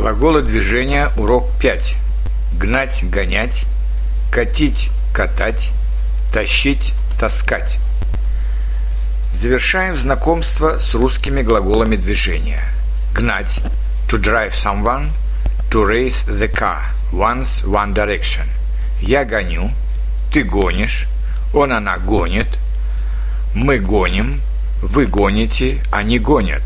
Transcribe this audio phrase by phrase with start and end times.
[0.00, 1.94] Глаголы движения, урок 5.
[2.54, 3.66] Гнать, гонять,
[4.32, 5.72] катить, катать,
[6.32, 7.76] тащить, таскать.
[9.34, 12.62] Завершаем знакомство с русскими глаголами движения.
[13.14, 13.60] Гнать–
[14.08, 15.10] to drive someone,
[15.70, 16.80] to race the car,
[17.12, 18.46] once one direction.
[19.02, 19.70] Я гоню,
[20.32, 21.08] ты гонишь,
[21.52, 22.48] он, она гонит,
[23.54, 24.40] мы гоним,
[24.80, 26.62] вы гоните, они гонят.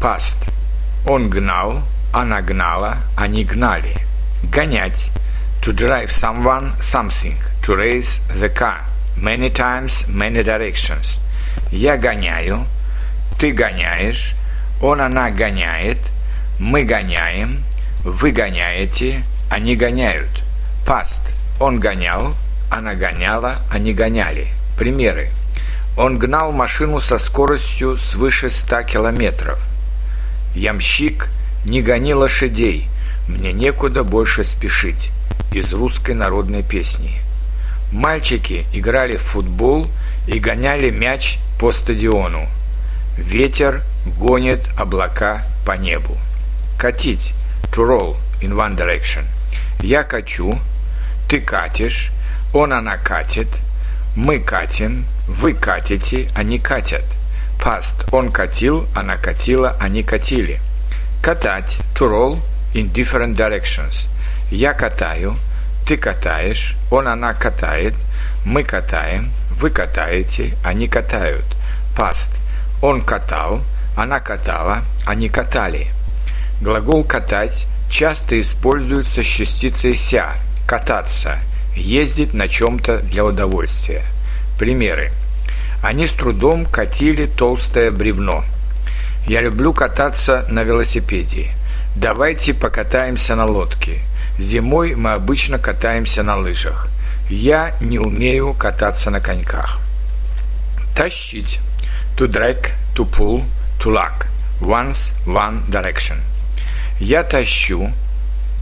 [0.00, 0.38] Past–
[1.06, 1.82] он гнал,
[2.12, 3.96] она гнала, они гнали.
[4.44, 5.10] Гонять–
[5.62, 8.84] to drive someone, something, to race the car,
[9.16, 11.20] many times, many directions.
[11.70, 12.66] Я гоняю,
[13.38, 14.34] ты гоняешь,
[14.80, 15.98] он, она гоняет,
[16.58, 17.62] мы гоняем,
[18.02, 20.42] вы гоняете, они гоняют.
[20.84, 21.20] Past–
[21.60, 22.34] он гонял,
[22.70, 24.48] она гоняла, они гоняли.
[24.76, 25.28] Примеры.
[25.96, 29.60] Он гнал машину со скоростью свыше 100 километров.
[30.54, 31.28] Ямщик–
[31.64, 32.88] «Не гони лошадей,
[33.28, 35.12] мне некуда больше спешить»
[35.54, 37.12] из русской народной песни.
[37.92, 39.86] Мальчики играли в футбол
[40.26, 42.46] и гоняли мяч по стадиону.
[43.18, 43.82] Ветер
[44.18, 46.16] гонит облака по небу.
[46.78, 47.32] Катить–
[47.72, 49.24] to roll in one direction.
[49.80, 50.58] Я качу,
[51.28, 52.10] ты катишь,
[52.52, 53.48] он, она катит,
[54.16, 57.04] мы катим, вы катите, они катят.
[57.62, 60.60] Past– он катил, она катила, они катили–
[61.22, 62.40] Катать– to roll
[62.74, 64.08] in different directions.
[64.50, 65.36] Я катаю,
[65.86, 67.94] ты катаешь, он, она катает,
[68.44, 71.44] мы катаем, вы катаете, они катают.
[71.96, 72.30] Past.
[72.82, 73.60] Он катал,
[73.96, 75.86] она катала, они катали.
[76.60, 80.34] Глагол «катать» часто используется с частицей «ся»–
[80.66, 81.38] «кататься»,
[81.76, 84.02] «ездить на чем-то для удовольствия».
[84.58, 85.12] Примеры.
[85.84, 88.42] Они с трудом катили толстое бревно–
[89.26, 91.50] я люблю кататься на велосипеде.
[91.94, 94.00] Давайте покатаемся на лодке.
[94.38, 96.88] Зимой мы обычно катаемся на лыжах.
[97.28, 99.78] Я не умею кататься на коньках.
[100.94, 101.60] Тащить.
[102.16, 103.44] To drag, to pull,
[103.80, 104.26] to lug.
[104.60, 106.18] Once, one direction.
[106.98, 107.90] Я тащу,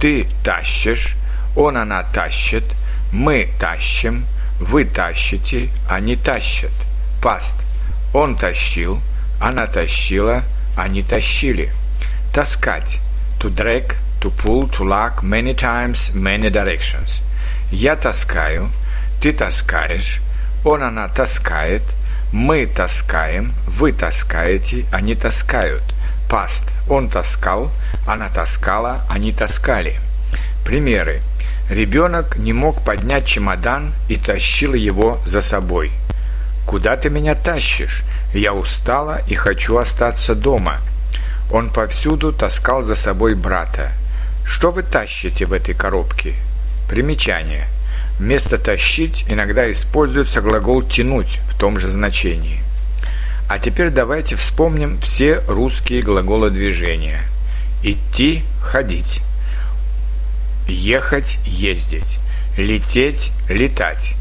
[0.00, 1.16] ты тащишь,
[1.56, 2.64] он, она тащит,
[3.12, 4.24] мы тащим,
[4.60, 6.70] вы тащите, они тащат.
[7.20, 7.56] Past.
[8.14, 9.00] Он тащил,
[9.40, 10.42] она тащила,
[10.82, 11.72] они тащили.
[12.32, 13.00] Таскать.
[13.40, 17.22] To drag, to pull, to lug, many times, many directions.
[17.70, 18.70] Я таскаю,
[19.20, 20.20] ты таскаешь,
[20.64, 21.82] он, она таскает,
[22.32, 25.82] мы таскаем, вы таскаете, они таскают.
[26.28, 26.64] Past.
[26.88, 27.70] Он таскал,
[28.06, 29.98] она таскала, они таскали.
[30.64, 31.22] Примеры.
[31.68, 35.90] Ребенок не мог поднять чемодан и тащил его за собой.
[36.66, 38.02] «Куда ты меня тащишь?
[38.32, 40.78] Я устала и хочу остаться дома».
[41.50, 43.92] Он повсюду таскал за собой брата.
[44.44, 46.34] «Что вы тащите в этой коробке?»
[46.88, 47.66] Примечание.
[48.18, 52.62] Вместо «тащить» иногда используется глагол «тянуть» в том же значении.
[53.48, 57.20] А теперь давайте вспомним все русские глаголы движения.
[57.82, 59.20] Идти– ходить.
[60.68, 62.18] Ехать– ездить.
[62.56, 64.14] Лететь– летать.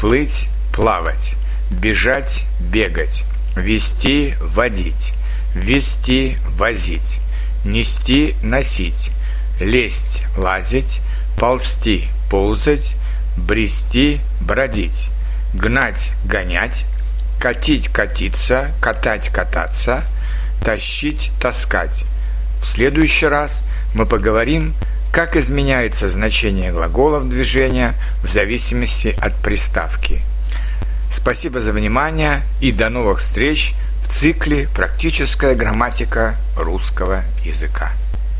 [0.00, 1.36] Плыть– плавать
[1.72, 3.24] бежать, бегать,
[3.56, 5.12] вести, водить,
[5.54, 7.18] вести, возить,
[7.64, 9.10] нести, носить,
[9.60, 11.00] лезть, лазить,
[11.38, 12.94] ползти, ползать,
[13.36, 15.08] брести, бродить,
[15.54, 16.84] гнать, гонять,
[17.40, 20.04] катить, катиться, катать, кататься,
[20.64, 22.04] тащить, таскать.
[22.62, 24.74] В следующий раз мы поговорим,
[25.12, 30.22] как изменяется значение глаголов движения в зависимости от приставки–
[31.12, 37.92] Спасибо за внимание и до новых встреч в цикле «Практическая грамматика русского языка».